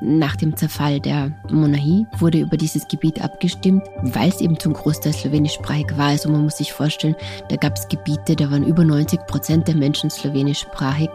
[0.00, 5.12] nach dem Zerfall der Monarchie wurde über dieses Gebiet abgestimmt, weil es eben zum Großteil
[5.12, 6.08] slowenischsprachig war.
[6.08, 7.16] Also man muss sich vorstellen,
[7.48, 11.10] da gab es Gebiete, da waren über 90 Prozent der Menschen slowenischsprachig.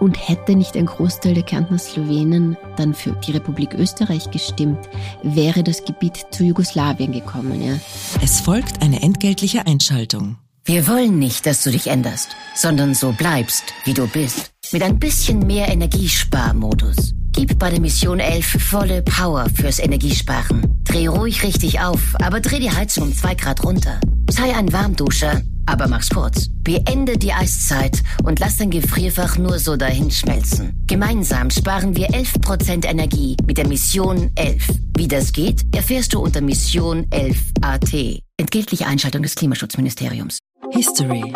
[0.00, 4.78] Und hätte nicht ein Großteil der Kärntner Slowenen dann für die Republik Österreich gestimmt,
[5.22, 7.62] wäre das Gebiet zu Jugoslawien gekommen.
[7.62, 7.78] Ja.
[8.20, 10.36] Es folgt eine entgeltliche Einschaltung.
[10.66, 14.50] Wir wollen nicht, dass du dich änderst, sondern so bleibst, wie du bist.
[14.72, 17.14] Mit ein bisschen mehr Energiesparmodus.
[17.34, 20.62] Gib bei der Mission 11 volle Power fürs Energiesparen.
[20.84, 23.98] Dreh ruhig richtig auf, aber dreh die Heizung um 2 Grad runter.
[24.30, 26.48] Sei ein Warmduscher, aber mach's kurz.
[26.62, 30.80] Beende die Eiszeit und lass dein Gefrierfach nur so dahin schmelzen.
[30.86, 34.68] Gemeinsam sparen wir 11% Energie mit der Mission 11.
[34.96, 38.22] Wie das geht, erfährst du unter Mission 11 AT.
[38.36, 40.38] Entgeltliche Einschaltung des Klimaschutzministeriums.
[40.70, 41.34] History.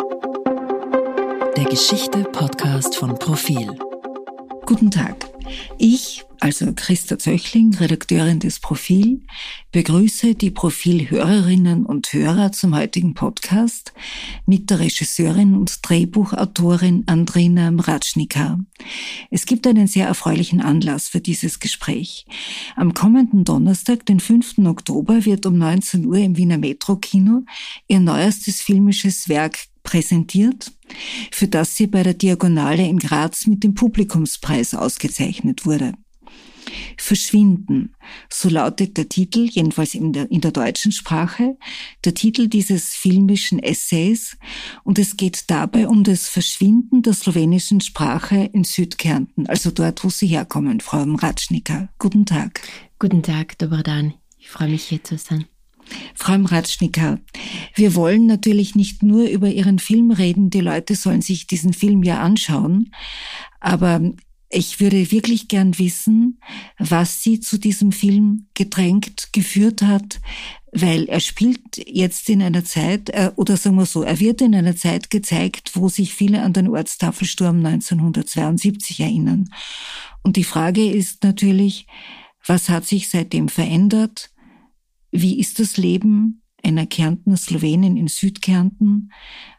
[1.57, 3.77] Der Geschichte-Podcast von Profil.
[4.65, 5.29] Guten Tag.
[5.77, 9.21] Ich, also Christa Zöchling, Redakteurin des Profil,
[9.71, 13.93] begrüße die Profil-Hörerinnen und Hörer zum heutigen Podcast
[14.45, 18.59] mit der Regisseurin und Drehbuchautorin Andrina Mratschnika.
[19.31, 22.25] Es gibt einen sehr erfreulichen Anlass für dieses Gespräch.
[22.75, 24.59] Am kommenden Donnerstag, den 5.
[24.65, 27.43] Oktober, wird um 19 Uhr im Wiener Metro-Kino
[27.87, 30.71] ihr neuestes filmisches Werk präsentiert,
[31.31, 35.93] für das sie bei der Diagonale in Graz mit dem Publikumspreis ausgezeichnet wurde.
[36.97, 37.95] Verschwinden,
[38.29, 41.57] so lautet der Titel, jedenfalls in der, in der deutschen Sprache,
[42.05, 44.37] der Titel dieses filmischen Essays
[44.83, 50.09] und es geht dabei um das Verschwinden der slowenischen Sprache in Südkärnten, also dort, wo
[50.09, 51.89] Sie herkommen, Frau Mratschnika.
[51.97, 52.61] Guten Tag.
[52.99, 53.83] Guten Tag, Dobar
[54.37, 55.45] Ich freue mich hier zu sein.
[56.15, 57.19] Frau Mratschnicker,
[57.75, 62.03] wir wollen natürlich nicht nur über Ihren Film reden, die Leute sollen sich diesen Film
[62.03, 62.91] ja anschauen,
[63.59, 64.01] aber
[64.51, 66.39] ich würde wirklich gern wissen,
[66.79, 70.19] was Sie zu diesem Film gedrängt geführt hat,
[70.71, 74.55] weil er spielt jetzt in einer Zeit, äh, oder sagen wir so, er wird in
[74.55, 79.49] einer Zeit gezeigt, wo sich viele an den Ortstafelsturm 1972 erinnern.
[80.23, 81.87] Und die Frage ist natürlich,
[82.45, 84.31] was hat sich seitdem verändert?
[85.11, 89.11] Wie ist das Leben einer Kärntner Slowenin in Südkärnten?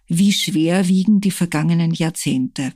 [0.06, 2.72] Wie schwer wiegen die vergangenen Jahrzehnte?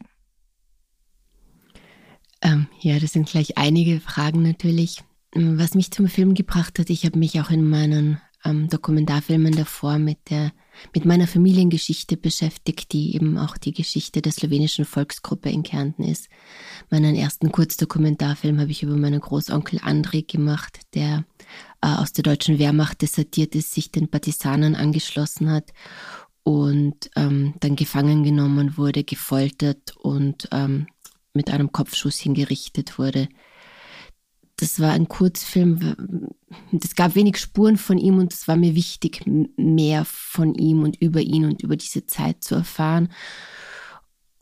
[2.43, 5.03] Ähm, ja, das sind gleich einige Fragen natürlich.
[5.35, 9.99] Was mich zum Film gebracht hat, ich habe mich auch in meinen ähm, Dokumentarfilmen davor
[9.99, 10.53] mit der
[10.93, 16.29] mit meiner Familiengeschichte beschäftigt, die eben auch die Geschichte der slowenischen Volksgruppe in Kärnten ist.
[16.91, 21.25] Meinen ersten Kurzdokumentarfilm habe ich über meinen Großonkel André gemacht, der
[21.85, 25.73] aus der deutschen Wehrmacht desertiert ist, sich den Partisanen angeschlossen hat
[26.43, 30.87] und ähm, dann gefangen genommen wurde, gefoltert und ähm,
[31.33, 33.29] mit einem Kopfschuss hingerichtet wurde.
[34.57, 35.97] Das war ein Kurzfilm,
[36.81, 39.23] es gab wenig Spuren von ihm und es war mir wichtig,
[39.57, 43.09] mehr von ihm und über ihn und über diese Zeit zu erfahren.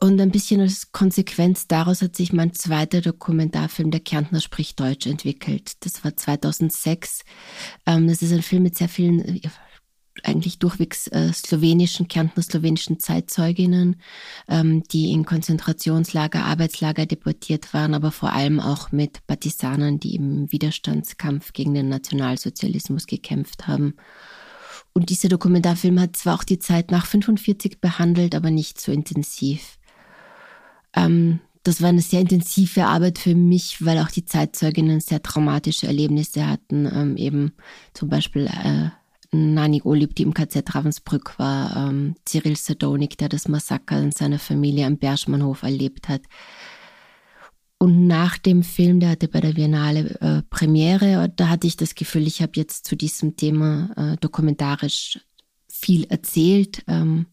[0.03, 5.07] Und ein bisschen als Konsequenz daraus hat sich mein zweiter Dokumentarfilm, Der Kärntner spricht Deutsch,
[5.07, 5.71] entwickelt.
[5.79, 7.21] Das war 2006.
[7.85, 9.39] Ähm, das ist ein Film mit sehr vielen
[10.21, 13.95] eigentlich durchwegs äh, slowenischen, Kärntner slowenischen Zeitzeuginnen,
[14.49, 20.51] ähm, die in Konzentrationslager, Arbeitslager deportiert waren, aber vor allem auch mit Partisanen, die im
[20.51, 23.95] Widerstandskampf gegen den Nationalsozialismus gekämpft haben.
[24.91, 29.77] Und dieser Dokumentarfilm hat zwar auch die Zeit nach 45 behandelt, aber nicht so intensiv.
[30.95, 35.87] Ähm, das war eine sehr intensive Arbeit für mich, weil auch die Zeitzeuginnen sehr traumatische
[35.87, 37.53] Erlebnisse hatten, ähm, eben
[37.93, 38.89] zum Beispiel äh,
[39.31, 44.39] Nani Olib, die im KZ Ravensbrück war, ähm, Cyril Sadonik, der das Massaker in seiner
[44.39, 46.21] Familie am Berschmannhof erlebt hat.
[47.77, 51.95] Und nach dem Film, der hatte bei der Biennale äh, Premiere, da hatte ich das
[51.95, 55.19] Gefühl, ich habe jetzt zu diesem Thema äh, dokumentarisch
[55.69, 56.83] viel erzählt.
[56.87, 57.25] Ähm,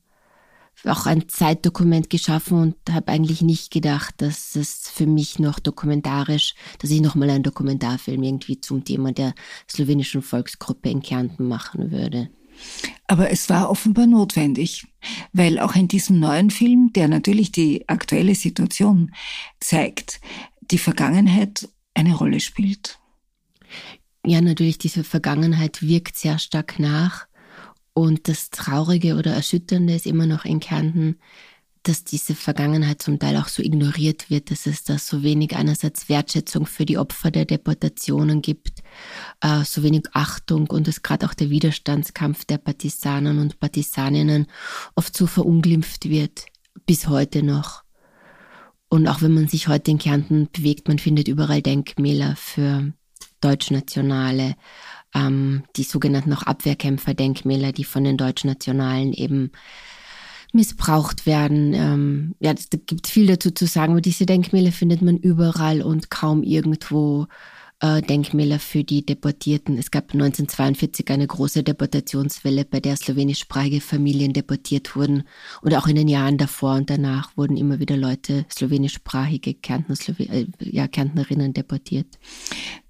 [0.85, 6.55] auch ein Zeitdokument geschaffen und habe eigentlich nicht gedacht, dass es für mich noch dokumentarisch,
[6.79, 9.35] dass ich nochmal einen Dokumentarfilm irgendwie zum Thema der
[9.71, 12.31] slowenischen Volksgruppe in Kärnten machen würde.
[13.07, 14.87] Aber es war offenbar notwendig,
[15.33, 19.13] weil auch in diesem neuen Film, der natürlich die aktuelle Situation
[19.61, 20.21] zeigt,
[20.61, 22.99] die Vergangenheit eine Rolle spielt.
[24.25, 27.27] Ja, natürlich, diese Vergangenheit wirkt sehr stark nach.
[27.93, 31.19] Und das Traurige oder Erschütternde ist immer noch in Kärnten,
[31.83, 36.09] dass diese Vergangenheit zum Teil auch so ignoriert wird, dass es da so wenig einerseits
[36.09, 38.81] Wertschätzung für die Opfer der Deportationen gibt,
[39.41, 44.47] äh, so wenig Achtung und dass gerade auch der Widerstandskampf der Partisanen und Partisaninnen
[44.95, 46.45] oft so verunglimpft wird,
[46.85, 47.83] bis heute noch.
[48.91, 52.93] Und auch wenn man sich heute in Kärnten bewegt, man findet überall Denkmäler für
[53.41, 54.57] Deutschnationale,
[55.15, 59.53] ähm, die sogenannten auch Abwehrkämpfer-Denkmäler, die von den Deutschnationalen eben
[60.53, 61.75] missbraucht werden.
[61.75, 66.11] Ähm, ja, es gibt viel dazu zu sagen, aber diese Denkmäler findet man überall und
[66.11, 67.27] kaum irgendwo
[67.81, 69.79] äh, Denkmäler für die Deportierten.
[69.79, 75.25] Es gab 1942 eine große Deportationswelle, bei der slowenischsprachige Familien deportiert wurden.
[75.63, 80.31] Und auch in den Jahren davor und danach wurden immer wieder Leute, slowenischsprachige Kärntner, Slowen
[80.31, 82.19] äh, ja, Kärntnerinnen deportiert.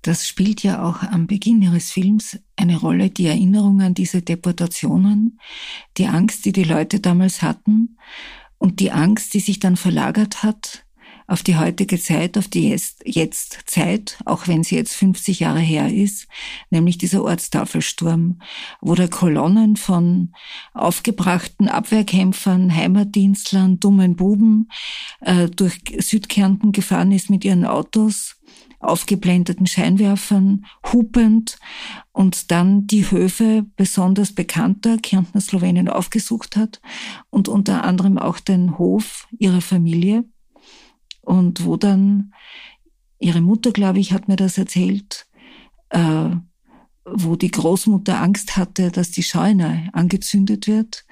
[0.03, 5.39] Das spielt ja auch am Beginn Ihres Films eine Rolle, die Erinnerung an diese Deportationen,
[5.99, 7.97] die Angst, die die Leute damals hatten
[8.59, 10.85] und die Angst, die sich dann verlagert hat
[11.31, 15.61] auf die heutige Zeit, auf die jetzt, jetzt Zeit, auch wenn sie jetzt 50 Jahre
[15.61, 16.27] her ist,
[16.71, 18.41] nämlich dieser Ortstafelsturm,
[18.81, 20.32] wo der Kolonnen von
[20.75, 24.71] aufgebrachten Abwehrkämpfern, Heimatdienstlern, dummen Buben
[25.21, 28.37] äh, durch Südkärnten gefahren ist mit ihren Autos,
[28.81, 31.61] aufgeblendeten Scheinwerfern, hupend
[32.11, 36.81] und dann die Höfe besonders bekannter Kärntner Slowenien aufgesucht hat
[37.31, 40.25] und unter anderem auch den Hof ihrer Familie
[41.20, 42.32] und wo dann
[43.19, 45.26] ihre Mutter, glaube ich, hat mir das erzählt,
[45.90, 46.31] äh,
[47.05, 51.05] wo die Großmutter Angst hatte, dass die Scheune angezündet wird.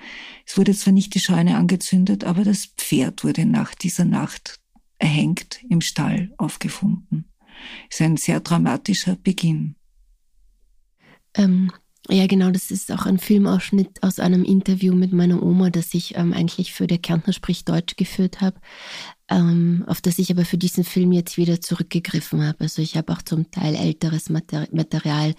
[0.46, 4.60] Es wurde zwar nicht die Scheune angezündet, aber das Pferd wurde nach dieser Nacht
[4.98, 7.32] erhängt im Stall aufgefunden.
[7.90, 9.76] Ist ein sehr dramatischer Beginn.
[11.34, 11.72] Ähm,
[12.10, 16.16] ja, genau, das ist auch ein Filmausschnitt aus einem Interview mit meiner Oma, das ich
[16.16, 18.58] ähm, eigentlich für der Kärntner spricht Deutsch geführt habe
[19.28, 22.60] ähm, auf das ich aber für diesen Film jetzt wieder zurückgegriffen habe.
[22.60, 25.34] Also ich habe auch zum Teil älteres Material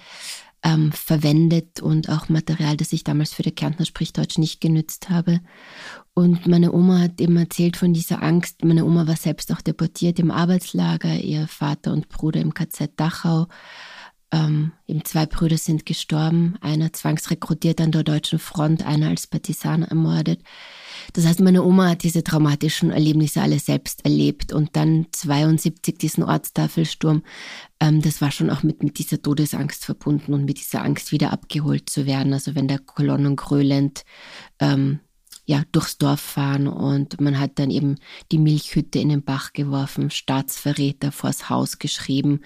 [0.61, 5.39] ähm, verwendet und auch Material, das ich damals für der Kärntner Sprichdeutsch nicht genützt habe.
[6.13, 8.63] Und meine Oma hat eben erzählt von dieser Angst.
[8.63, 13.47] Meine Oma war selbst auch deportiert im Arbeitslager, ihr Vater und Bruder im KZ Dachau.
[14.31, 19.81] Ähm, eben zwei Brüder sind gestorben, einer zwangsrekrutiert an der deutschen Front, einer als Partisan
[19.81, 20.41] ermordet.
[21.13, 26.23] Das heißt, meine Oma hat diese traumatischen Erlebnisse alle selbst erlebt und dann 72 diesen
[26.23, 27.23] Ortstafelsturm.
[27.79, 31.33] Ähm, das war schon auch mit, mit dieser Todesangst verbunden und mit dieser Angst wieder
[31.33, 32.33] abgeholt zu werden.
[32.33, 34.03] Also wenn der Kolonnen Gröland
[34.59, 34.99] ähm,
[35.49, 37.95] ja, durchs Dorf fahren und man hat dann eben
[38.31, 42.41] die Milchhütte in den Bach geworfen, Staatsverräter vors Haus geschrieben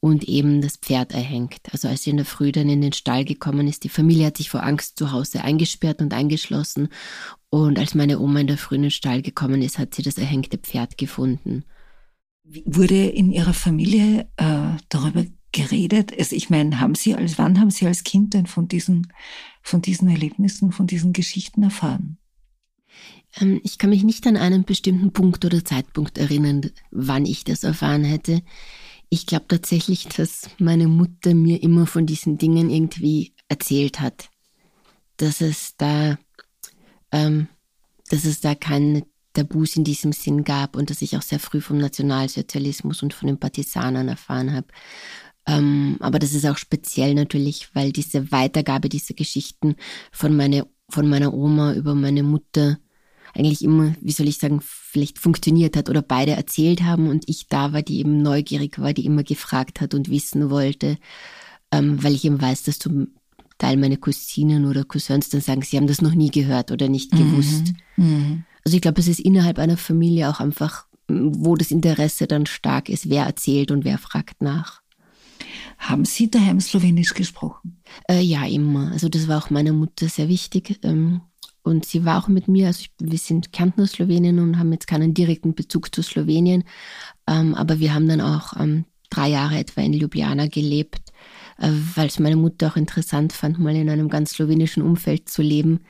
[0.00, 1.60] und eben das Pferd erhängt.
[1.72, 4.38] Also als sie in der Früh dann in den Stall gekommen ist, die Familie hat
[4.38, 6.88] sich vor Angst zu Hause eingesperrt und eingeschlossen
[7.50, 10.16] und als meine Oma in der Früh in den Stall gekommen ist, hat sie das
[10.16, 11.66] erhängte Pferd gefunden.
[12.64, 16.18] Wurde in Ihrer Familie äh, darüber geredet?
[16.18, 19.12] Also ich meine, haben Sie als wann haben Sie als Kind denn von diesen
[19.60, 22.16] von diesen Erlebnissen, von diesen Geschichten erfahren?
[23.40, 27.64] Ähm, ich kann mich nicht an einen bestimmten Punkt oder Zeitpunkt erinnern, wann ich das
[27.64, 28.42] erfahren hätte.
[29.08, 34.30] Ich glaube tatsächlich, dass meine Mutter mir immer von diesen Dingen irgendwie erzählt hat.
[35.16, 36.18] Dass es da,
[37.12, 37.48] ähm,
[38.10, 41.60] dass es da keine Tabus in diesem Sinn gab und dass ich auch sehr früh
[41.60, 44.68] vom Nationalsozialismus und von den Partisanen erfahren habe.
[45.46, 49.76] Ähm, aber das ist auch speziell natürlich, weil diese Weitergabe dieser Geschichten
[50.10, 52.78] von, meine, von meiner Oma über meine Mutter
[53.36, 57.48] eigentlich immer, wie soll ich sagen, vielleicht funktioniert hat oder beide erzählt haben und ich
[57.48, 60.96] da war, die eben neugierig war, die immer gefragt hat und wissen wollte,
[61.70, 63.08] ähm, weil ich eben weiß, dass zum
[63.58, 67.12] Teil meine Cousinen oder Cousins dann sagen, sie haben das noch nie gehört oder nicht
[67.12, 67.18] mhm.
[67.18, 67.72] gewusst.
[67.96, 68.44] Mhm.
[68.64, 72.88] Also ich glaube, es ist innerhalb einer Familie auch einfach, wo das Interesse dann stark
[72.88, 74.82] ist, wer erzählt und wer fragt nach.
[75.78, 77.82] Haben Sie daheim Slowenisch gesprochen?
[78.08, 78.90] Äh, ja, immer.
[78.92, 80.80] Also das war auch meiner Mutter sehr wichtig.
[80.82, 81.20] Ähm,
[81.66, 84.86] und sie war auch mit mir, also ich, wir sind Kärntner Slowenien und haben jetzt
[84.86, 86.62] keinen direkten Bezug zu Slowenien.
[87.26, 91.10] Ähm, aber wir haben dann auch ähm, drei Jahre etwa in Ljubljana gelebt,
[91.58, 95.42] äh, weil es meine Mutter auch interessant fand, mal in einem ganz slowenischen Umfeld zu
[95.42, 95.80] leben.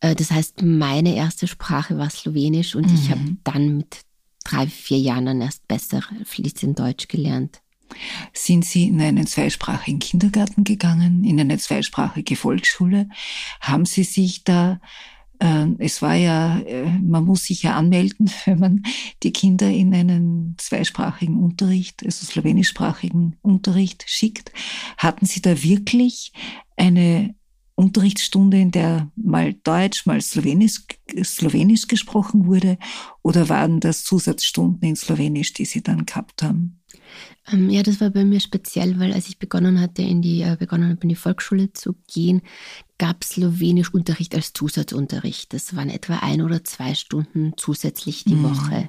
[0.00, 2.94] Äh, das heißt, meine erste Sprache war Slowenisch und mhm.
[2.94, 4.02] ich habe dann mit
[4.44, 7.62] drei, vier Jahren dann erst besser fließend Deutsch gelernt.
[8.32, 13.08] Sind Sie in einen zweisprachigen Kindergarten gegangen, in eine zweisprachige Volksschule?
[13.60, 14.80] Haben Sie sich da,
[15.38, 18.82] äh, es war ja, äh, man muss sich ja anmelden, wenn man
[19.22, 24.52] die Kinder in einen zweisprachigen Unterricht, also slowenischsprachigen Unterricht schickt.
[24.96, 26.32] Hatten Sie da wirklich
[26.76, 27.34] eine
[27.80, 30.82] Unterrichtsstunde, in der mal Deutsch, mal Slowenisch,
[31.24, 32.78] Slowenisch gesprochen wurde?
[33.22, 36.79] Oder waren das Zusatzstunden in Slowenisch, die Sie dann gehabt haben?
[37.52, 40.56] Ähm, ja, das war bei mir speziell, weil als ich begonnen hatte, in die, äh,
[40.58, 42.42] begonnen habe, in die Volksschule zu gehen,
[42.98, 45.52] gab es Slowenischunterricht als Zusatzunterricht.
[45.52, 48.44] Das waren etwa ein oder zwei Stunden zusätzlich die mhm.
[48.44, 48.88] Woche.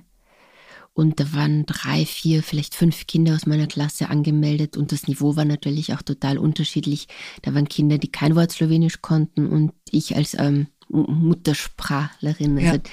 [0.93, 5.37] Und da waren drei, vier, vielleicht fünf Kinder aus meiner Klasse angemeldet und das Niveau
[5.37, 7.07] war natürlich auch total unterschiedlich.
[7.43, 12.57] Da waren Kinder, die kein Wort Slowenisch konnten und ich als ähm, Muttersprachlerin.
[12.57, 12.71] Ja.
[12.71, 12.83] Also,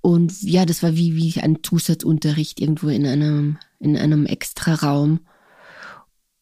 [0.00, 5.20] und ja, das war wie, wie ein Zusatzunterricht irgendwo in einem, in einem Extraraum.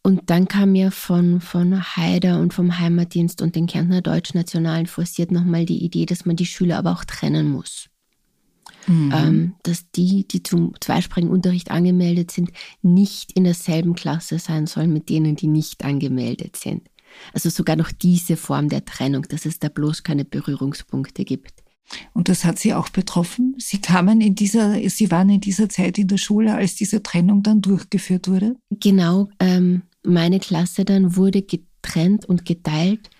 [0.02, 5.32] Und dann kam mir von, von Haider und vom Heimatdienst und den Kärntner Deutschnationalen forciert
[5.32, 7.88] nochmal die Idee, dass man die Schüler aber auch trennen muss.
[8.86, 9.12] Mhm.
[9.14, 14.92] Ähm, dass die, die zum zweisprachigen Unterricht angemeldet sind, nicht in derselben Klasse sein sollen
[14.92, 16.88] mit denen, die nicht angemeldet sind.
[17.32, 21.62] Also sogar noch diese Form der Trennung, dass es da bloß keine Berührungspunkte gibt.
[22.12, 23.54] Und das hat Sie auch betroffen?
[23.58, 27.42] Sie kamen in dieser, Sie waren in dieser Zeit in der Schule, als diese Trennung
[27.42, 28.56] dann durchgeführt wurde?
[28.70, 33.10] Genau, ähm, meine Klasse dann wurde getrennt und geteilt.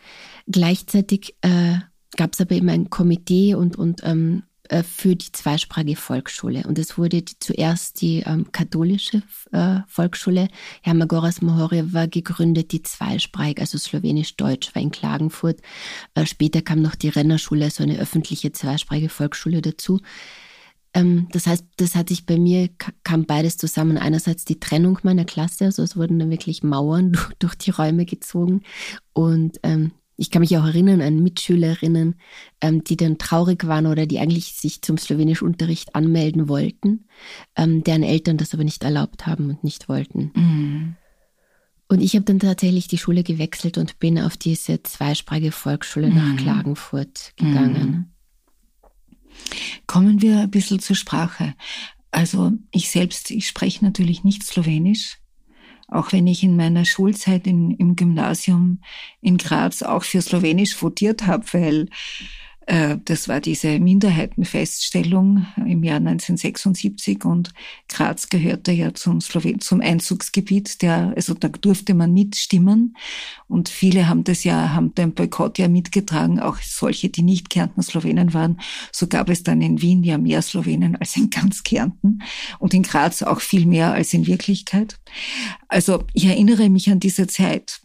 [0.47, 1.77] Gleichzeitig äh,
[2.17, 6.65] gab es aber eben ein Komitee und, und ähm, äh, für die zweisprachige Volksschule.
[6.67, 9.23] Und es wurde die, zuerst die ähm, katholische
[9.53, 10.49] äh, Volksschule
[10.83, 15.61] Hermagoras Mohoria war gegründet, die zweisprachig, also slowenisch-deutsch, war in Klagenfurt.
[16.15, 20.01] Äh, später kam noch die Rennerschule, so eine öffentliche zweisprachige Volksschule dazu.
[20.95, 22.69] Ähm, das heißt, das hat sich bei mir,
[23.05, 23.99] kam beides zusammen.
[23.99, 28.05] Einerseits die Trennung meiner Klasse, also es wurden dann wirklich Mauern durch, durch die Räume
[28.05, 28.63] gezogen
[29.13, 32.17] und ähm, ich kann mich auch erinnern an Mitschülerinnen,
[32.61, 37.07] ähm, die dann traurig waren oder die eigentlich sich zum Slowenischunterricht anmelden wollten,
[37.57, 40.33] ähm, deren Eltern das aber nicht erlaubt haben und nicht wollten.
[40.35, 40.97] Mhm.
[41.87, 46.17] Und ich habe dann tatsächlich die Schule gewechselt und bin auf diese zweisprachige Volksschule mhm.
[46.17, 47.89] nach Klagenfurt gegangen.
[47.89, 48.05] Mhm.
[49.87, 51.55] Kommen wir ein bisschen zur Sprache.
[52.11, 55.19] Also ich selbst, ich spreche natürlich nicht Slowenisch.
[55.89, 58.81] Auch wenn ich in meiner Schulzeit in, im Gymnasium
[59.23, 61.89] in Graz auch für Slowenisch votiert habe, weil
[62.69, 67.55] das war diese Minderheitenfeststellung im Jahr 1976 und
[67.89, 72.95] Graz gehörte ja zum, Slowen zum Einzugsgebiet, der, also da durfte man mitstimmen
[73.47, 77.81] und viele haben das ja, haben den Boykott ja mitgetragen, auch solche, die nicht Kärnten
[77.81, 78.61] Slowenen waren.
[78.93, 82.23] So gab es dann in Wien ja mehr Slowenen als in ganz Kärnten
[82.59, 84.99] und in Graz auch viel mehr als in Wirklichkeit.
[85.69, 87.81] Also ich erinnere mich an diese Zeit,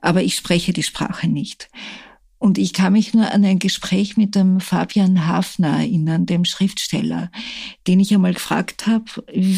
[0.00, 1.68] aber ich spreche die Sprache nicht.
[2.38, 7.30] Und ich kann mich nur an ein Gespräch mit dem Fabian Hafner erinnern, dem Schriftsteller,
[7.86, 9.04] den ich einmal gefragt habe,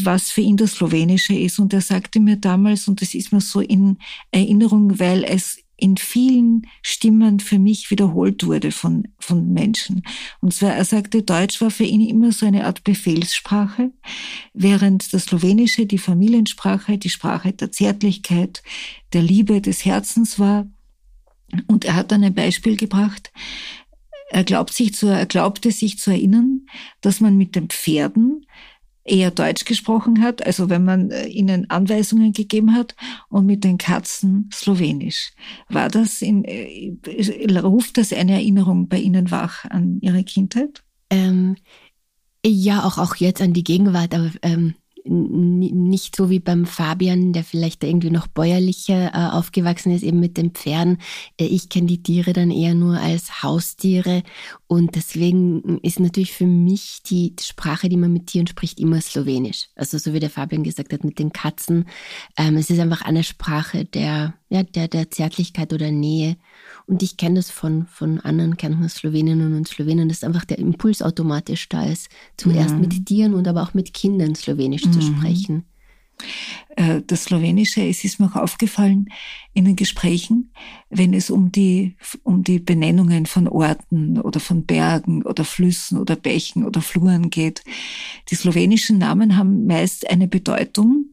[0.04, 1.58] was für ihn das Slowenische ist.
[1.58, 3.98] Und er sagte mir damals, und das ist mir so in
[4.30, 10.02] Erinnerung, weil es in vielen Stimmen für mich wiederholt wurde von, von Menschen.
[10.40, 13.92] Und zwar, er sagte, Deutsch war für ihn immer so eine Art Befehlssprache,
[14.52, 18.62] während das Slowenische die Familiensprache, die Sprache der Zärtlichkeit,
[19.12, 20.66] der Liebe, des Herzens war
[21.66, 23.32] und er hat dann ein Beispiel gebracht.
[24.30, 26.66] Er, glaubt sich zu, er glaubte sich zu erinnern,
[27.00, 28.44] dass man mit den Pferden
[29.04, 32.94] eher Deutsch gesprochen hat, also wenn man äh, ihnen Anweisungen gegeben hat,
[33.30, 35.32] und mit den Katzen Slowenisch.
[35.68, 36.94] War das in, äh,
[37.60, 40.82] ruft das eine Erinnerung bei Ihnen wach an Ihre Kindheit?
[41.10, 41.56] Ähm,
[42.44, 44.74] ja, auch, auch jetzt an die Gegenwart, aber ähm,
[45.08, 50.36] nicht so wie beim Fabian, der vielleicht irgendwie noch bäuerlicher äh, aufgewachsen ist, eben mit
[50.36, 50.98] den Pferden.
[51.40, 54.22] Äh, ich kenne die Tiere dann eher nur als Haustiere
[54.66, 59.68] und deswegen ist natürlich für mich die Sprache, die man mit Tieren spricht, immer Slowenisch.
[59.74, 61.86] Also so wie der Fabian gesagt hat mit den Katzen.
[62.36, 66.36] Ähm, es ist einfach eine Sprache der, ja, der, der Zärtlichkeit oder Nähe.
[66.88, 71.02] Und ich kenne das von, von anderen Kärntner Sloweninnen und Slowenen, dass einfach der Impuls
[71.02, 72.80] automatisch da ist, zuerst mhm.
[72.80, 74.92] mit Tieren und aber auch mit Kindern Slowenisch mhm.
[74.92, 75.64] zu sprechen.
[76.76, 79.10] Äh, das Slowenische, es ist mir auch aufgefallen
[79.52, 80.50] in den Gesprächen,
[80.88, 86.16] wenn es um die, um die Benennungen von Orten oder von Bergen oder Flüssen oder
[86.16, 87.62] Bächen oder Fluren geht.
[88.30, 91.10] Die slowenischen Namen haben meist eine Bedeutung,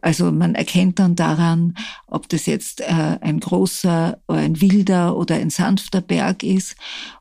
[0.00, 1.74] also man erkennt dann daran,
[2.06, 6.76] ob das jetzt äh, ein großer, ein wilder oder ein sanfter Berg ist.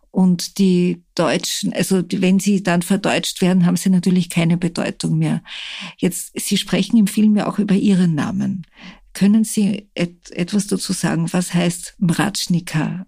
[0.09, 5.41] Und die Deutschen, also wenn sie dann verdeutscht werden, haben sie natürlich keine Bedeutung mehr.
[5.97, 8.67] Jetzt, Sie sprechen im Film ja auch über Ihren Namen.
[9.13, 11.31] Können Sie et etwas dazu sagen?
[11.31, 13.05] Was heißt Mratschnika?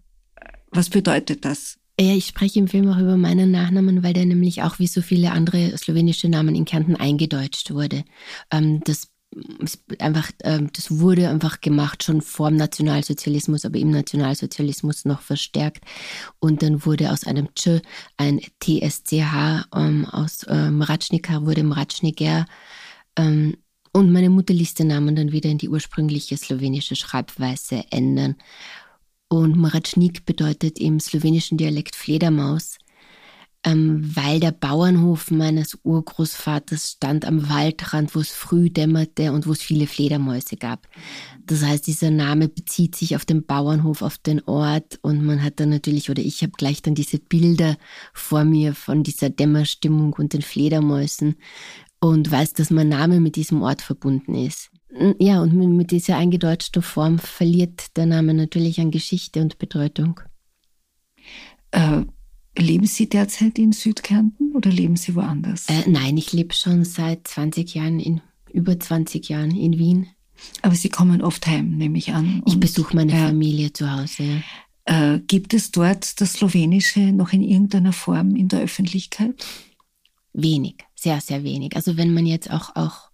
[0.71, 1.77] Was bedeutet das?
[1.99, 5.01] Ja, ich spreche im Film auch über meinen Nachnamen, weil der nämlich auch wie so
[5.01, 8.03] viele andere slowenische Namen in Kärnten eingedeutscht wurde.
[8.49, 9.12] Ähm, das
[9.99, 15.83] einfach, ähm, das wurde einfach gemacht schon vor dem Nationalsozialismus, aber im Nationalsozialismus noch verstärkt.
[16.39, 17.81] Und dann wurde aus einem Tsch
[18.17, 22.45] ein TSCH, ähm, aus ähm, Ratschnika wurde Mratschniker.
[23.17, 23.57] Ähm,
[23.91, 28.35] und meine Mutter ließ den Namen dann wieder in die ursprüngliche slowenische Schreibweise ändern.
[29.29, 32.77] Und Mratschnik bedeutet im slowenischen Dialekt Fledermaus.
[33.65, 39.53] Ähm, weil der Bauernhof meines Urgroßvaters stand am Waldrand, wo es früh dämmerte und wo
[39.53, 40.87] es viele Fledermäuse gab.
[41.45, 45.59] Das heißt, dieser Name bezieht sich auf den Bauernhof, auf den Ort und man hat
[45.59, 47.77] dann natürlich, oder ich habe gleich dann diese Bilder
[48.13, 51.35] vor mir von dieser Dämmerstimmung und den Fledermäusen
[52.01, 54.69] und weiß, dass mein Name mit diesem Ort verbunden ist.
[55.19, 60.19] Ja, und mit dieser eingedeutschten Form verliert der Name natürlich an Geschichte und Bedeutung.
[61.71, 62.03] Äh,
[62.57, 65.67] leben Sie derzeit in Südkärnten oder leben Sie woanders?
[65.67, 70.07] Äh, nein, ich lebe schon seit 20 Jahren, in über 20 Jahren in Wien.
[70.61, 72.43] Aber Sie kommen oft heim, nehme ich an.
[72.45, 73.27] Ich besuche meine ja.
[73.27, 74.43] Familie zu Hause.
[74.85, 79.45] Äh, gibt es dort das Slowenische noch in irgendeiner Form in der Öffentlichkeit?
[80.33, 81.75] Wenig, sehr, sehr wenig.
[81.75, 83.12] Also wenn man jetzt auch, auch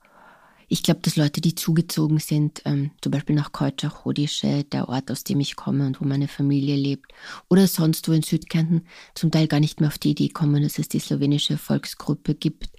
[0.70, 5.24] ich glaube, dass Leute, die zugezogen sind, ähm, zum Beispiel nach Keutscher-Chodische, der Ort, aus
[5.24, 7.12] dem ich komme und wo meine Familie lebt,
[7.50, 10.78] oder sonst wo in Südkärnten, zum Teil gar nicht mehr auf die Idee kommen, dass
[10.78, 12.70] es die slowenische Volksgruppe gibt,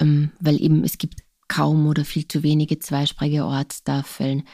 [0.00, 4.44] ähm, weil eben es gibt kaum oder viel zu wenige zweisprachige Ortstafeln,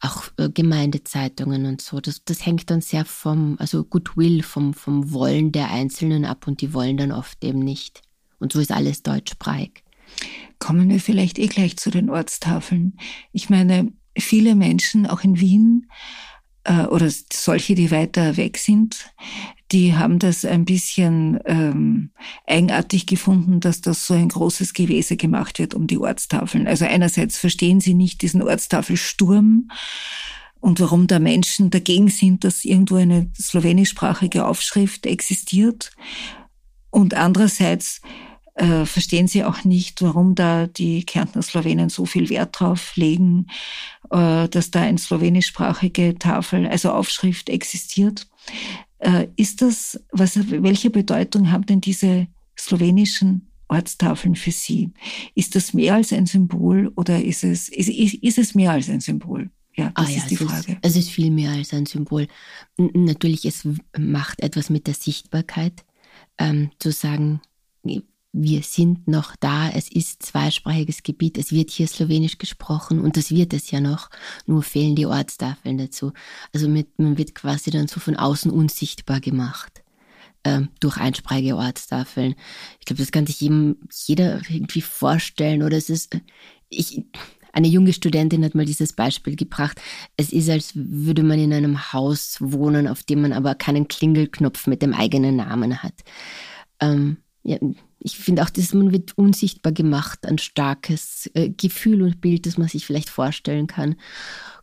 [0.00, 2.00] auch äh, Gemeindezeitungen und so.
[2.00, 6.60] Das, das hängt dann sehr vom, also Goodwill, vom, vom Wollen der Einzelnen ab und
[6.60, 8.02] die wollen dann oft eben nicht.
[8.38, 9.84] Und so ist alles deutschsprachig.
[10.64, 12.96] Kommen wir vielleicht eh gleich zu den Ortstafeln.
[13.32, 15.90] Ich meine, viele Menschen, auch in Wien,
[16.64, 19.12] äh, oder solche, die weiter weg sind,
[19.72, 22.12] die haben das ein bisschen ähm,
[22.46, 26.66] eigenartig gefunden, dass das so ein großes Gewese gemacht wird um die Ortstafeln.
[26.66, 29.68] Also einerseits verstehen sie nicht diesen Ortstafelsturm
[30.60, 35.90] und warum da Menschen dagegen sind, dass irgendwo eine slowenischsprachige Aufschrift existiert.
[36.88, 38.00] Und andererseits
[38.54, 43.48] äh, verstehen sie auch nicht, warum da die Kärntner Slowenen so viel Wert drauf legen,
[44.10, 48.28] äh, dass da eine slowenischsprachige Tafel, also Aufschrift existiert.
[48.98, 54.92] Äh, ist das, was, welche Bedeutung haben denn diese slowenischen Ortstafeln für Sie?
[55.34, 58.88] Ist das mehr als ein Symbol oder ist es, ist, ist, ist es mehr als
[58.88, 59.50] ein Symbol?
[59.76, 60.72] Ja, das ah, ja, ist die Frage.
[60.72, 62.28] Ist, es ist viel mehr als ein Symbol.
[62.76, 63.66] Natürlich, es
[63.98, 65.84] macht etwas mit der Sichtbarkeit,
[66.38, 67.40] ähm, zu sagen,
[68.36, 73.30] wir sind noch da, es ist zweisprachiges Gebiet, es wird hier Slowenisch gesprochen und das
[73.30, 74.10] wird es ja noch,
[74.44, 76.12] nur fehlen die Ortstafeln dazu.
[76.52, 79.84] Also mit, man wird quasi dann so von außen unsichtbar gemacht
[80.42, 82.34] ähm, durch einsprachige Ortstafeln.
[82.80, 86.18] Ich glaube, das kann sich jedem, jeder irgendwie vorstellen oder es ist,
[86.68, 87.04] ich,
[87.52, 89.80] eine junge Studentin hat mal dieses Beispiel gebracht.
[90.16, 94.66] Es ist, als würde man in einem Haus wohnen, auf dem man aber keinen Klingelknopf
[94.66, 95.94] mit dem eigenen Namen hat.
[96.80, 97.58] Ähm, ja,
[98.04, 102.58] ich finde auch, dass man wird unsichtbar gemacht, ein starkes äh, Gefühl und Bild, das
[102.58, 103.96] man sich vielleicht vorstellen kann.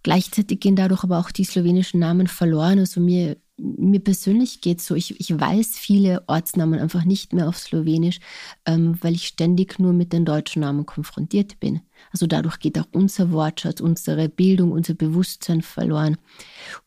[0.04, 2.78] Gleichzeitig gehen dadurch aber auch die slowenischen Namen verloren.
[2.78, 7.58] Also mir mir persönlich geht so, ich, ich weiß viele Ortsnamen einfach nicht mehr auf
[7.58, 8.20] Slowenisch,
[8.66, 11.82] ähm, weil ich ständig nur mit den deutschen Namen konfrontiert bin.
[12.12, 16.18] Also dadurch geht auch unser Wortschatz, unsere Bildung, unser Bewusstsein verloren.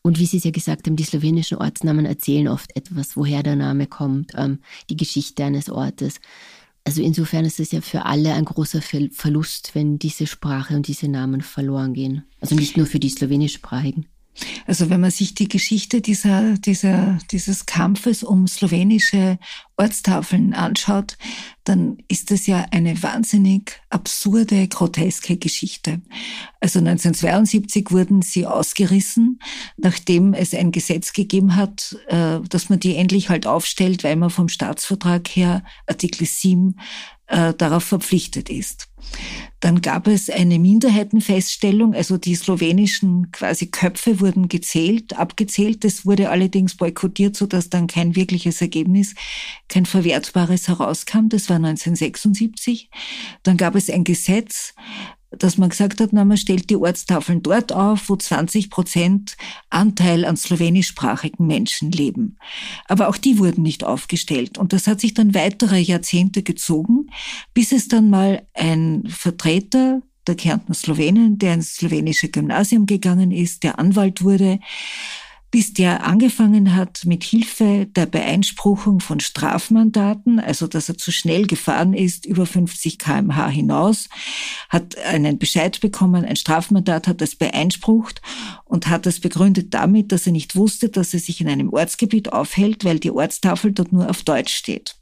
[0.01, 3.55] Und wie Sie es ja gesagt haben, die slowenischen Ortsnamen erzählen oft etwas, woher der
[3.55, 4.59] Name kommt, ähm,
[4.89, 6.19] die Geschichte eines Ortes.
[6.83, 11.07] Also insofern ist es ja für alle ein großer Verlust, wenn diese Sprache und diese
[11.07, 12.23] Namen verloren gehen.
[12.41, 14.05] Also nicht nur für die slowenischsprachigen.
[14.67, 19.37] Also wenn man sich die Geschichte dieser, dieser, dieses Kampfes um slowenische
[19.77, 21.17] Ortstafeln anschaut,
[21.65, 26.01] dann ist es ja eine wahnsinnig absurde, groteske Geschichte.
[26.59, 29.39] Also 1972 wurden sie ausgerissen,
[29.77, 34.29] nachdem es ein Gesetz gegeben hat, äh, dass man die endlich halt aufstellt, weil man
[34.29, 36.75] vom Staatsvertrag her Artikel 7
[37.27, 38.87] äh, darauf verpflichtet ist.
[39.59, 45.83] Dann gab es eine Minderheitenfeststellung, also die slowenischen quasi Köpfe wurden gezählt, abgezählt.
[45.83, 49.15] Das wurde allerdings boykottiert, sodass dann kein wirkliches Ergebnis,
[49.67, 51.29] kein verwertbares herauskam.
[51.29, 52.89] Das war 1976.
[53.43, 54.73] Dann gab es ein Gesetz,
[55.31, 59.37] dass man gesagt hat, na, man stellt die Ortstafeln dort auf, wo 20 Prozent
[59.69, 62.37] Anteil an slowenischsprachigen Menschen leben.
[62.87, 64.57] Aber auch die wurden nicht aufgestellt.
[64.57, 67.09] Und das hat sich dann weitere Jahrzehnte gezogen,
[67.53, 73.63] bis es dann mal ein Vertreter der Kärntner Slowenen, der ins slowenische Gymnasium gegangen ist,
[73.63, 74.59] der Anwalt wurde,
[75.55, 81.47] bis der angefangen hat mit Hilfe der Beeinspruchung von Strafmandaten, also dass er zu schnell
[81.47, 84.09] gefahren ist, über 50 kmh hinaus,
[84.67, 88.21] hat einen Bescheid bekommen, ein Strafmandat hat das beeinsprucht
[88.65, 92.33] und hat das begründet damit, dass er nicht wusste, dass er sich in einem Ortsgebiet
[92.33, 94.97] aufhält, weil die Ortstafel dort nur auf Deutsch steht.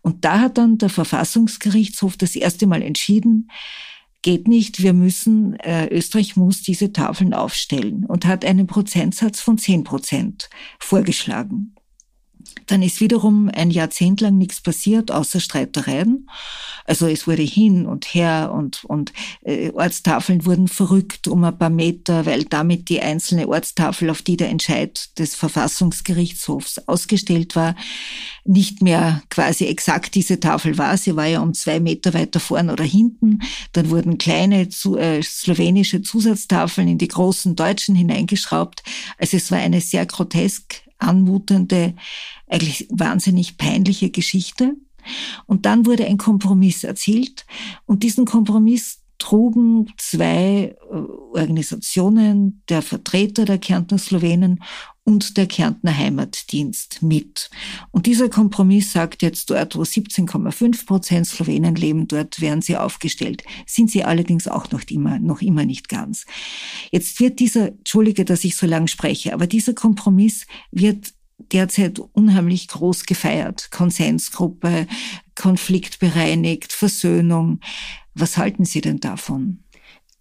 [0.00, 3.50] Und da hat dann der Verfassungsgerichtshof das erste Mal entschieden,
[4.22, 9.58] geht nicht, wir müssen, äh, Österreich muss diese Tafeln aufstellen und hat einen Prozentsatz von
[9.58, 11.74] 10 Prozent vorgeschlagen.
[12.66, 16.28] Dann ist wiederum ein Jahrzehnt lang nichts passiert, außer Streitereien.
[16.84, 19.12] Also es wurde hin und her und, und
[19.42, 24.36] äh, Ortstafeln wurden verrückt um ein paar Meter, weil damit die einzelne Ortstafel, auf die
[24.36, 27.76] der Entscheid des Verfassungsgerichtshofs ausgestellt war,
[28.44, 30.96] nicht mehr quasi exakt diese Tafel war.
[30.96, 33.40] Sie war ja um zwei Meter weiter vorn oder hinten.
[33.72, 38.82] Dann wurden kleine zu, äh, slowenische Zusatztafeln in die großen deutschen hineingeschraubt.
[39.18, 41.94] Also es war eine sehr grotesk anmutende,
[42.46, 44.74] eigentlich wahnsinnig peinliche Geschichte.
[45.46, 47.44] Und dann wurde ein Kompromiss erzielt
[47.86, 54.62] und diesen Kompromiss trugen zwei äh, Organisationen, der Vertreter der Kärntner Slowenen
[55.04, 57.50] und der Kärntner Heimatdienst mit.
[57.90, 63.42] Und dieser Kompromiss sagt jetzt dort, wo 17,5 Prozent Slowenen leben, dort werden sie aufgestellt.
[63.66, 66.24] Sind sie allerdings auch noch immer, noch immer nicht ganz.
[66.90, 71.12] Jetzt wird dieser, entschuldige, dass ich so lang spreche, aber dieser Kompromiss wird
[71.50, 73.70] derzeit unheimlich groß gefeiert.
[73.72, 74.86] Konsensgruppe,
[75.34, 77.60] Konflikt bereinigt, Versöhnung.
[78.14, 79.64] Was halten Sie denn davon?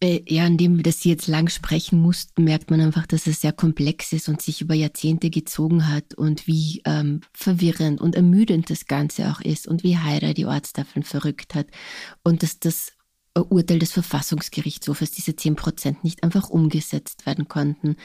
[0.04, 3.54] Äh, ja, indem wir das jetzt lang sprechen mussten, merkt man einfach, dass es sehr
[3.54, 8.88] komplex ist und sich über Jahrzehnte gezogen hat und wie ähm, verwirrend und ermüdend das
[8.88, 11.68] Ganze auch ist und wie Heira die Ortstafeln verrückt hat
[12.24, 12.94] und dass das
[13.36, 17.96] Urteil des Verfassungsgerichtshofes, diese zehn Prozent nicht einfach umgesetzt werden konnten.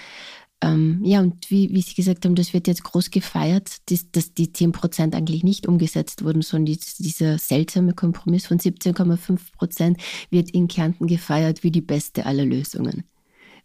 [0.62, 4.32] Ähm, ja, und wie, wie Sie gesagt haben, das wird jetzt groß gefeiert, dass, dass
[4.32, 10.00] die 10 Prozent eigentlich nicht umgesetzt wurden, sondern die, dieser seltsame Kompromiss von 17,5 Prozent
[10.30, 13.04] wird in Kärnten gefeiert wie die beste aller Lösungen.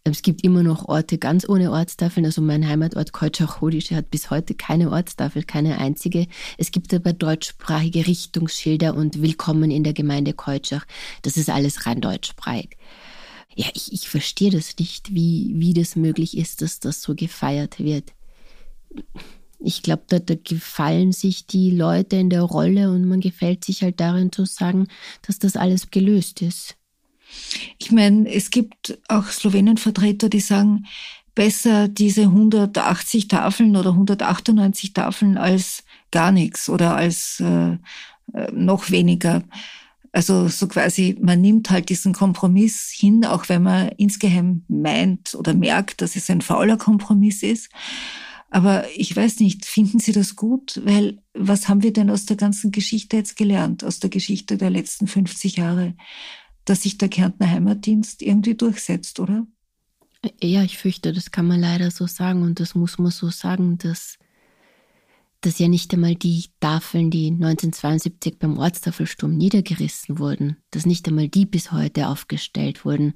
[0.04, 2.26] Es gibt immer noch Orte ganz ohne Ortstafeln.
[2.26, 6.26] Also mein Heimatort Keutschach-Hodische hat bis heute keine Ortstafel, keine einzige.
[6.58, 10.84] Es gibt aber deutschsprachige Richtungsschilder und Willkommen in der Gemeinde Keutschach.
[11.22, 12.76] Das ist alles rein deutschsprachig
[13.54, 17.78] ja, ich, ich verstehe das nicht, wie, wie das möglich ist, dass das so gefeiert
[17.78, 18.12] wird.
[19.58, 23.82] Ich glaube, da, da gefallen sich die Leute in der Rolle und man gefällt sich
[23.82, 24.88] halt darin zu sagen,
[25.26, 26.76] dass das alles gelöst ist.
[27.78, 30.86] Ich meine, es gibt auch Slowenenvertreter, die sagen,
[31.34, 37.72] besser diese 180 Tafeln oder 198 Tafeln als gar nichts oder als äh,
[38.34, 39.42] äh noch weniger.
[40.12, 45.54] Also so quasi, man nimmt halt diesen Kompromiss hin, auch wenn man insgeheim meint oder
[45.54, 47.70] merkt, dass es ein fauler Kompromiss ist.
[48.50, 50.82] Aber ich weiß nicht, finden Sie das gut?
[50.84, 54.68] Weil was haben wir denn aus der ganzen Geschichte jetzt gelernt, aus der Geschichte der
[54.68, 55.94] letzten 50 Jahre,
[56.66, 59.46] dass sich der Kärntner Heimatdienst irgendwie durchsetzt, oder?
[60.42, 63.78] Ja, ich fürchte, das kann man leider so sagen und das muss man so sagen,
[63.78, 64.18] dass
[65.42, 71.28] dass ja nicht einmal die Tafeln, die 1972 beim Ortstafelsturm niedergerissen wurden, dass nicht einmal
[71.28, 73.14] die bis heute aufgestellt wurden,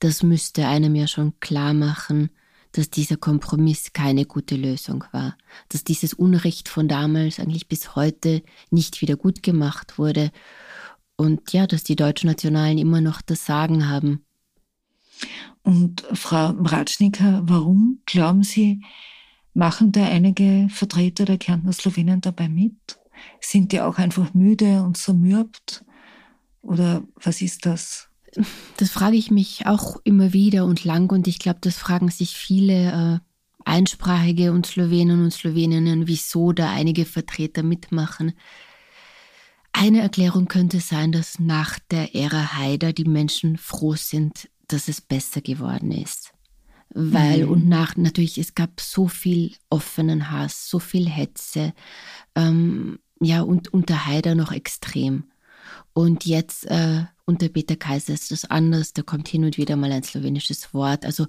[0.00, 2.30] das müsste einem ja schon klar machen,
[2.72, 5.36] dass dieser Kompromiss keine gute Lösung war,
[5.68, 10.30] dass dieses Unrecht von damals eigentlich bis heute nicht wieder gut gemacht wurde.
[11.16, 14.24] Und ja, dass die deutschen Nationalen immer noch das Sagen haben.
[15.62, 18.82] Und Frau Mratschnicker, warum glauben Sie,
[19.54, 22.98] Machen da einige Vertreter der Kärntner Slowenen dabei mit?
[23.40, 25.84] Sind die auch einfach müde und zermürbt?
[26.62, 28.08] Oder was ist das?
[28.76, 32.36] Das frage ich mich auch immer wieder und lang und ich glaube, das fragen sich
[32.36, 33.18] viele äh,
[33.64, 38.34] Einsprachige und Slowenen und Sloweninnen, wieso da einige Vertreter mitmachen.
[39.72, 45.00] Eine Erklärung könnte sein, dass nach der Ära Haider die Menschen froh sind, dass es
[45.00, 46.32] besser geworden ist
[46.90, 47.50] weil mhm.
[47.50, 51.74] und nach natürlich es gab so viel offenen Hass, so viel Hetze,
[52.34, 55.24] ähm, ja und unter Haider noch extrem.
[55.92, 58.92] Und jetzt äh, unter Peter Kaiser ist das anders.
[58.92, 61.04] Da kommt hin und wieder mal ein slowenisches Wort.
[61.04, 61.26] Also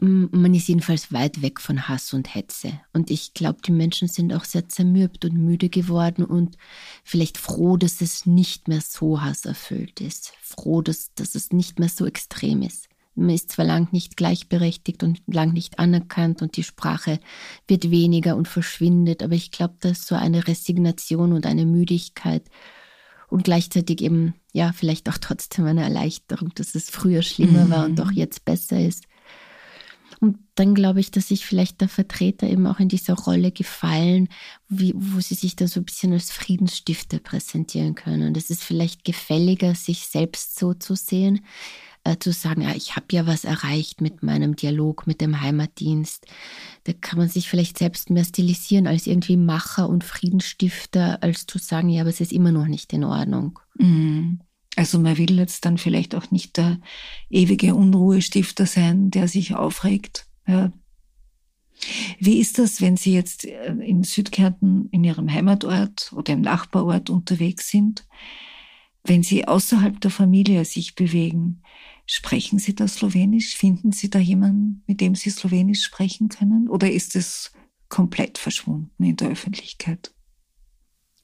[0.00, 2.80] man ist jedenfalls weit weg von Hass und Hetze.
[2.92, 6.56] Und ich glaube, die Menschen sind auch sehr zermürbt und müde geworden und
[7.02, 10.32] vielleicht froh, dass es nicht mehr so hasserfüllt ist.
[10.40, 12.88] Froh, dass, dass es nicht mehr so extrem ist.
[13.18, 17.20] Man ist zwar lang nicht gleichberechtigt und lang nicht anerkannt und die Sprache
[17.66, 22.44] wird weniger und verschwindet, aber ich glaube, dass so eine Resignation und eine Müdigkeit
[23.28, 27.70] und gleichzeitig eben, ja, vielleicht auch trotzdem eine Erleichterung, dass es früher schlimmer mhm.
[27.70, 28.16] war und doch mhm.
[28.16, 29.04] jetzt besser ist.
[30.20, 34.28] Und dann glaube ich, dass sich vielleicht der Vertreter eben auch in dieser Rolle gefallen,
[34.68, 38.28] wie, wo sie sich dann so ein bisschen als Friedensstifter präsentieren können.
[38.28, 41.44] Und es ist vielleicht gefälliger, sich selbst so zu sehen,
[42.08, 46.26] äh, zu sagen, ja, ich habe ja was erreicht mit meinem Dialog mit dem Heimatdienst.
[46.84, 51.58] Da kann man sich vielleicht selbst mehr stilisieren als irgendwie Macher und Friedensstifter, als zu
[51.58, 53.58] sagen, ja, aber es ist immer noch nicht in Ordnung.
[53.78, 54.40] Mhm.
[54.76, 56.78] Also man will jetzt dann vielleicht auch nicht der
[57.28, 60.26] ewige Unruhestifter sein, der sich aufregt.
[60.46, 60.72] Ja.
[62.18, 67.10] Wie ist das, wenn Sie jetzt äh, in Südkärnten in Ihrem Heimatort oder im Nachbarort
[67.10, 68.06] unterwegs sind?
[69.04, 71.62] Wenn Sie außerhalb der Familie sich bewegen,
[72.08, 73.54] sprechen Sie da Slowenisch?
[73.54, 76.68] Finden Sie da jemanden, mit dem Sie Slowenisch sprechen können?
[76.68, 77.52] Oder ist es
[77.88, 80.12] komplett verschwunden in der Öffentlichkeit?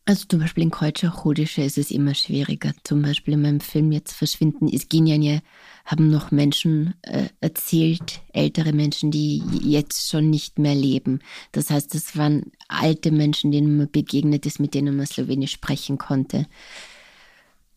[0.06, 2.72] Also zum Beispiel in Kreuzschachudische ist es immer schwieriger.
[2.84, 5.40] Zum Beispiel in meinem Film jetzt verschwinden Isginjanje
[5.86, 11.20] haben noch Menschen äh, erzählt, ältere Menschen, die jetzt schon nicht mehr leben.
[11.52, 15.96] Das heißt, das waren alte Menschen, denen man begegnet ist, mit denen man Slowenisch sprechen
[15.96, 16.46] konnte.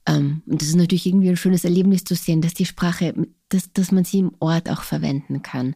[0.07, 3.13] Ähm, und das ist natürlich irgendwie ein schönes Erlebnis zu sehen, dass die Sprache,
[3.49, 5.75] dass, dass man sie im Ort auch verwenden kann.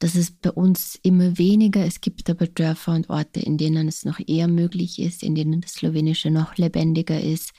[0.00, 1.84] Das ist bei uns immer weniger.
[1.84, 5.60] Es gibt aber Dörfer und Orte, in denen es noch eher möglich ist, in denen
[5.60, 7.52] das Slowenische noch lebendiger ist.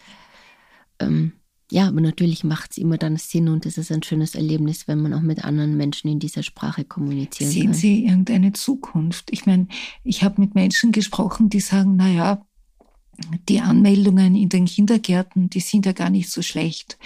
[1.00, 1.34] Ähm,
[1.72, 5.02] ja, aber natürlich macht es immer dann Sinn und es ist ein schönes Erlebnis, wenn
[5.02, 7.74] man auch mit anderen Menschen in dieser Sprache kommunizieren Sehen kann.
[7.74, 9.32] Sehen Sie irgendeine Zukunft?
[9.32, 9.68] Ich meine,
[10.04, 12.46] ich habe mit Menschen gesprochen, die sagen, na ja,
[13.50, 16.98] die Anmeldungen in den Kindergärten, die sind ja gar nicht so schlecht.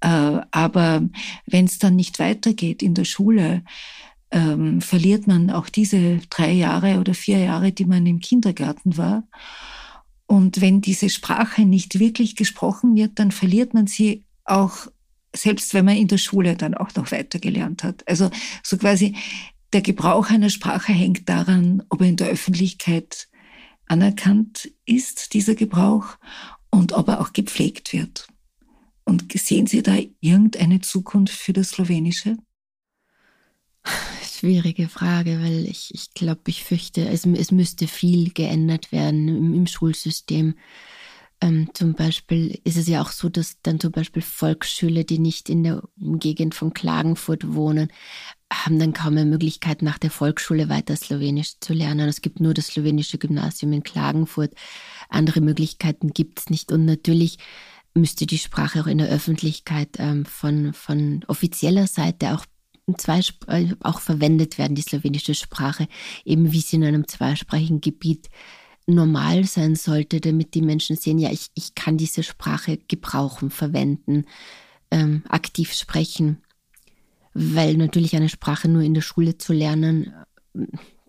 [0.00, 1.02] Äh, aber
[1.46, 3.62] wenn es dann nicht weitergeht in der Schule,
[4.30, 9.24] ähm, verliert man auch diese drei Jahre oder vier Jahre, die man im Kindergarten war.
[10.26, 14.86] Und wenn diese Sprache nicht wirklich gesprochen wird, dann verliert man sie auch,
[15.34, 18.06] selbst wenn man in der Schule dann auch noch weitergelernt hat.
[18.06, 18.30] Also
[18.62, 19.16] so quasi
[19.72, 23.27] der Gebrauch einer Sprache hängt daran, ob er in der Öffentlichkeit
[23.88, 26.16] anerkannt ist, dieser Gebrauch,
[26.70, 28.28] und ob er auch gepflegt wird.
[29.04, 32.36] Und sehen Sie da irgendeine Zukunft für das Slowenische?
[34.22, 39.54] Schwierige Frage, weil ich, ich glaube, ich fürchte, es, es müsste viel geändert werden im,
[39.54, 40.54] im Schulsystem.
[41.40, 45.48] Ähm, zum Beispiel ist es ja auch so, dass dann zum Beispiel Volksschüler, die nicht
[45.48, 47.90] in der Gegend von Klagenfurt wohnen,
[48.52, 52.08] haben dann kaum mehr Möglichkeit, nach der Volksschule weiter Slowenisch zu lernen.
[52.08, 54.54] Es gibt nur das slowenische Gymnasium in Klagenfurt.
[55.08, 56.72] Andere Möglichkeiten gibt es nicht.
[56.72, 57.38] Und natürlich
[57.94, 62.44] müsste die Sprache auch in der Öffentlichkeit ähm, von, von offizieller Seite auch
[62.96, 65.88] Zweisp- auch verwendet werden, die slowenische Sprache,
[66.24, 68.30] eben wie sie in einem zweisprachigen Gebiet
[68.86, 74.24] normal sein sollte, damit die Menschen sehen, ja, ich, ich kann diese Sprache gebrauchen, verwenden,
[74.90, 76.42] ähm, aktiv sprechen.
[77.40, 80.12] Weil natürlich eine Sprache nur in der Schule zu lernen,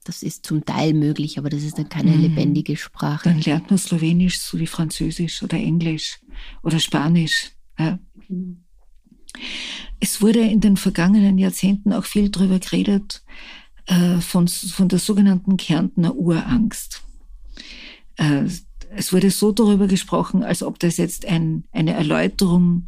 [0.04, 2.22] das ist zum Teil möglich, aber das ist dann keine mhm.
[2.22, 3.30] lebendige Sprache.
[3.30, 6.20] Dann lernt man Slowenisch so wie Französisch oder Englisch
[6.62, 7.52] oder Spanisch.
[7.78, 8.00] Ja.
[8.28, 8.64] Mhm.
[10.00, 13.24] Es wurde in den vergangenen Jahrzehnten auch viel darüber geredet,
[13.88, 17.04] äh, von, von der sogenannten Kärntner Urangst.
[18.18, 18.46] Äh,
[18.96, 22.88] es wurde so darüber gesprochen, als ob das jetzt ein, eine Erläuterung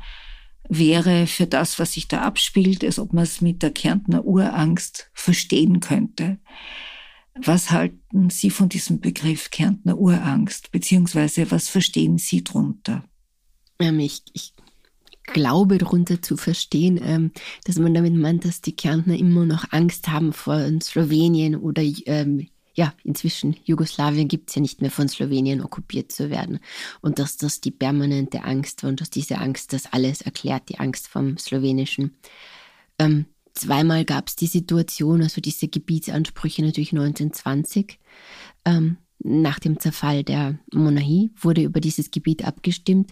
[0.72, 5.12] wäre für das, was sich da abspielt, als ob man es mit der Kärntner Urangst
[5.14, 6.40] verstehen könnte.
[7.36, 13.04] Was halten Sie von diesem Begriff Kärntner Urangst, beziehungsweise was verstehen Sie drunter?
[13.80, 14.54] Ähm, ich, ich
[15.24, 17.32] glaube darunter zu verstehen, ähm,
[17.66, 22.48] dass man damit meint, dass die Kärntner immer noch Angst haben vor Slowenien oder ähm,
[22.74, 26.60] ja, inzwischen Jugoslawien gibt es ja nicht mehr von Slowenien okkupiert zu werden.
[27.02, 30.80] Und dass das die permanente Angst war und dass diese Angst das alles erklärt, die
[30.80, 32.18] Angst vom Slowenischen.
[33.00, 38.00] Ähm, zweimal gab es die Situation, also diese Gebietsansprüche natürlich 1920.
[38.66, 43.12] Ähm, nach dem Zerfall der Monarchie wurde über dieses Gebiet abgestimmt,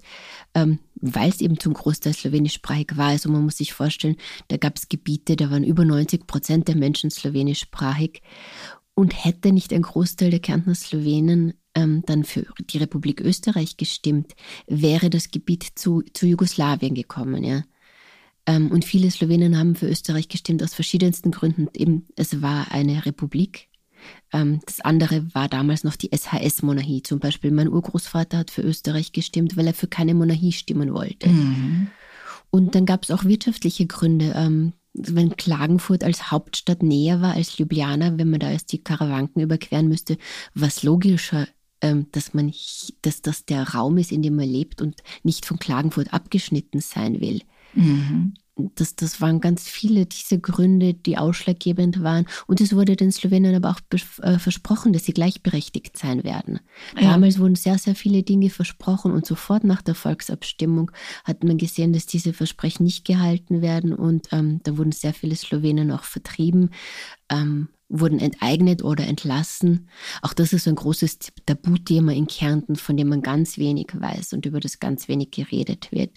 [0.55, 3.09] ähm, weil es eben zum Großteil slowenischsprachig war.
[3.09, 4.15] Also man muss sich vorstellen,
[4.47, 8.21] da gab es Gebiete, da waren über 90 Prozent der Menschen slowenischsprachig.
[8.99, 14.35] Und hätte nicht ein Großteil der Kärntner Slowenen ähm, dann für die Republik Österreich gestimmt,
[14.67, 17.45] wäre das Gebiet zu, zu Jugoslawien gekommen.
[17.45, 17.63] Ja.
[18.45, 21.69] Ähm, und viele Slowenen haben für Österreich gestimmt aus verschiedensten Gründen.
[21.73, 23.69] Eben, es war eine Republik
[24.33, 27.03] ähm, das andere war damals noch die SHS-Monarchie.
[27.03, 31.29] Zum Beispiel mein Urgroßvater hat für Österreich gestimmt, weil er für keine Monarchie stimmen wollte.
[31.29, 31.87] Mhm.
[32.49, 34.33] Und dann gab es auch wirtschaftliche Gründe.
[34.93, 39.87] Wenn Klagenfurt als Hauptstadt näher war als Ljubljana, wenn man da erst die Karawanken überqueren
[39.87, 40.17] müsste,
[40.53, 41.47] was logischer,
[41.81, 42.51] ähm, dass man,
[43.01, 47.21] dass das der Raum ist, in dem man lebt und nicht von Klagenfurt abgeschnitten sein
[47.21, 47.41] will.
[47.73, 48.33] Mhm
[48.75, 52.25] das, das waren ganz viele diese Gründe, die ausschlaggebend waren.
[52.47, 53.79] Und es wurde den Slowenen aber auch
[54.21, 56.59] äh, versprochen, dass sie gleichberechtigt sein werden.
[56.95, 57.11] Ja.
[57.11, 60.91] Damals wurden sehr, sehr viele Dinge versprochen und sofort nach der Volksabstimmung
[61.23, 65.35] hat man gesehen, dass diese Versprechen nicht gehalten werden und ähm, da wurden sehr viele
[65.35, 66.71] Slowenen auch vertrieben.
[67.29, 69.89] Ähm, wurden enteignet oder entlassen.
[70.21, 74.45] Auch das ist ein großes Tabuthema in Kärnten, von dem man ganz wenig weiß und
[74.45, 76.11] über das ganz wenig geredet wird.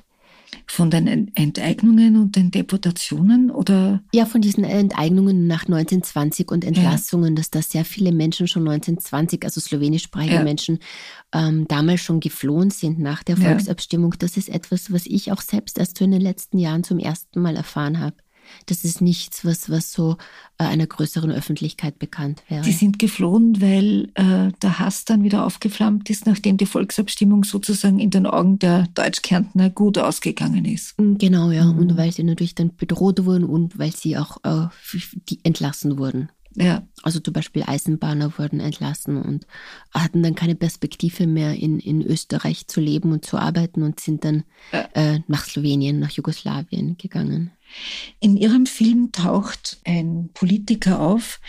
[0.67, 4.03] Von den Enteignungen und den Deportationen oder?
[4.13, 7.35] Ja, von diesen Enteignungen nach 1920 und Entlassungen, ja.
[7.37, 10.43] dass da sehr viele Menschen schon 1920, also slowenischsprachige ja.
[10.43, 10.79] Menschen,
[11.33, 14.13] ähm, damals schon geflohen sind nach der Volksabstimmung.
[14.13, 14.19] Ja.
[14.19, 17.57] Das ist etwas, was ich auch selbst erst in den letzten Jahren zum ersten Mal
[17.57, 18.17] erfahren habe.
[18.67, 20.17] Das ist nichts, was, was so
[20.59, 22.63] äh, einer größeren Öffentlichkeit bekannt wäre.
[22.63, 27.99] Die sind geflohen, weil äh, der Hass dann wieder aufgeflammt ist, nachdem die Volksabstimmung sozusagen
[27.99, 30.99] in den Augen der Deutschkärntner gut ausgegangen ist.
[31.01, 31.65] Mm, genau, ja.
[31.65, 31.79] Mhm.
[31.79, 34.69] Und weil sie natürlich dann bedroht wurden und weil sie auch äh,
[35.29, 36.29] die entlassen wurden.
[36.55, 36.87] Ja.
[37.03, 39.47] Also zum Beispiel Eisenbahner wurden entlassen und
[39.93, 44.25] hatten dann keine Perspektive mehr in, in Österreich zu leben und zu arbeiten und sind
[44.25, 44.89] dann ja.
[44.95, 47.51] äh, nach Slowenien, nach Jugoslawien gegangen.
[48.21, 51.41] In ihrem Film taucht ein Politiker auf,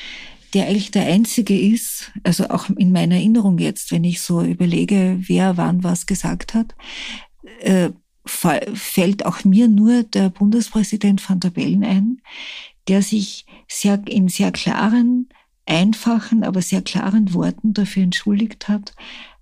[0.54, 5.18] der eigentlich der einzige ist, also auch in meiner Erinnerung jetzt, wenn ich so überlege,
[5.20, 6.76] wer wann was gesagt hat,
[7.62, 7.90] äh,
[8.26, 12.22] fällt auch mir nur der Bundespräsident van der Bellen ein,
[12.88, 15.30] der sich sehr, in sehr klaren,
[15.66, 18.96] einfachen, aber sehr klaren Worten dafür entschuldigt hat,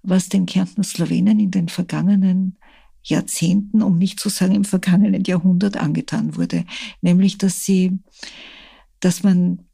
[0.03, 2.57] was den Kärntner Slowenen in den vergangenen
[3.03, 6.65] Jahrzehnten, um nicht zu sagen im vergangenen Jahrhundert angetan wurde.
[7.01, 7.99] Nämlich, dass sie,
[8.99, 9.65] dass man,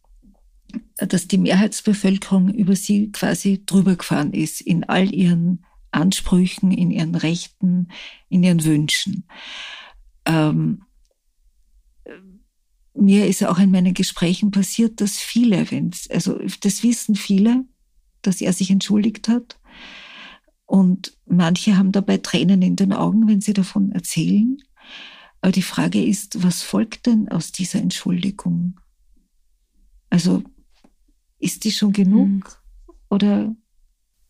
[0.98, 7.16] dass die Mehrheitsbevölkerung über sie quasi drüber gefahren ist in all ihren Ansprüchen, in ihren
[7.16, 7.90] Rechten,
[8.30, 9.26] in ihren Wünschen.
[10.26, 10.84] Ähm,
[12.94, 17.66] mir ist auch in meinen Gesprächen passiert, dass viele, wenn's, also das wissen viele,
[18.22, 19.60] dass er sich entschuldigt hat.
[20.68, 24.58] Und manche haben dabei Tränen in den Augen, wenn sie davon erzählen.
[25.42, 28.80] Aber die Frage ist, was folgt denn aus dieser Entschuldigung?
[30.10, 30.44] Also
[31.40, 32.94] ist die schon genug hm.
[33.10, 33.56] oder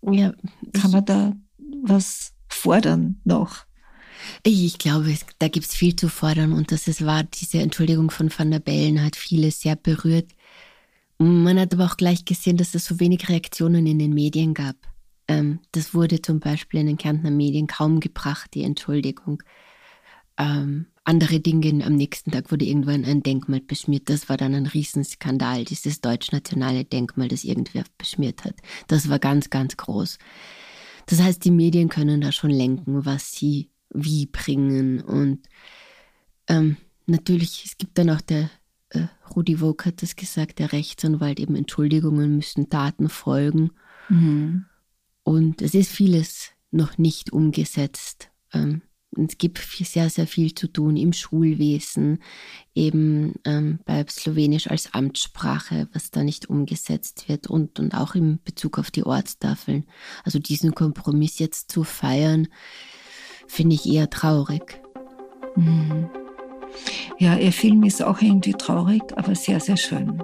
[0.04, 0.34] ja,
[0.74, 1.36] kann man da
[1.84, 3.66] was fordern noch?
[4.44, 8.32] Ich glaube, da gibt es viel zu fordern und das ist, war diese Entschuldigung von
[8.36, 10.32] Van der Bellen hat viele sehr berührt.
[11.18, 14.76] Man hat aber auch gleich gesehen, dass es so wenig Reaktionen in den Medien gab.
[15.28, 19.44] Ähm, das wurde zum Beispiel in den Kärntner Medien kaum gebracht, die Entschuldigung.
[20.38, 24.10] Ähm, andere Dinge, am nächsten Tag wurde irgendwann ein Denkmal beschmiert.
[24.10, 28.56] Das war dann ein Riesenskandal, dieses deutsch-nationale Denkmal, das irgendwer beschmiert hat.
[28.88, 30.18] Das war ganz, ganz groß.
[31.08, 35.02] Das heißt, die Medien können da schon lenken, was sie wie bringen.
[35.02, 35.48] Und
[36.48, 38.50] ähm, natürlich, es gibt dann auch der
[38.90, 43.72] äh, Rudi Vogt hat das gesagt, der Rechtsanwalt, eben Entschuldigungen müssen Taten folgen.
[44.10, 44.66] Mhm.
[45.28, 48.30] Und es ist vieles noch nicht umgesetzt.
[48.54, 52.24] Ähm, es gibt sehr, sehr viel zu tun im Schulwesen,
[52.74, 58.40] eben ähm, bei Slowenisch als Amtssprache, was da nicht umgesetzt wird und, und auch in
[58.46, 59.84] Bezug auf die Ortstafeln.
[60.24, 62.48] Also diesen Kompromiss jetzt zu feiern,
[63.48, 64.82] finde ich eher traurig.
[65.58, 66.10] Mhm.
[67.20, 70.24] Ja, Ihr Film ist auch irgendwie traurig, aber sehr, sehr schön.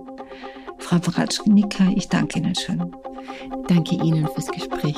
[0.83, 2.93] Frau Bratschnika, ich danke Ihnen schön.
[3.67, 4.97] Danke Ihnen fürs Gespräch.